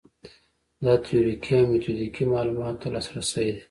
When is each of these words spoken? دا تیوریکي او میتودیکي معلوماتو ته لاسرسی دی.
دا 0.83 0.93
تیوریکي 1.05 1.53
او 1.59 1.67
میتودیکي 1.71 2.23
معلوماتو 2.31 2.79
ته 2.81 2.87
لاسرسی 2.93 3.43
دی. 3.55 3.59